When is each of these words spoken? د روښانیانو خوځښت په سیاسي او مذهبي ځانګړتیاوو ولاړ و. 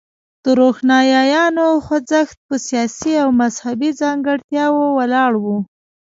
د 0.43 0.45
روښانیانو 0.59 1.67
خوځښت 1.85 2.37
په 2.47 2.55
سیاسي 2.67 3.13
او 3.23 3.29
مذهبي 3.41 3.89
ځانګړتیاوو 4.01 4.85
ولاړ 4.99 5.31
و. 5.43 5.45